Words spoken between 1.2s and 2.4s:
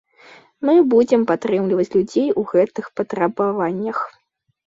падтрымліваць людзей